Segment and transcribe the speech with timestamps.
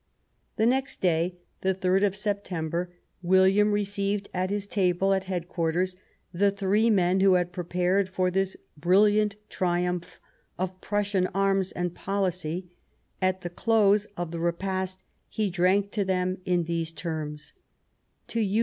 [0.55, 2.89] The next day, the 3rd of September,
[3.21, 5.95] William received at his table at Headquarters
[6.33, 10.19] the three men who had prepared for this brilliant triumph
[10.57, 12.65] of Prussian arms and policy;
[13.21, 17.53] at the close of the repast he drank to them in these terms:"
[18.29, 18.59] To you.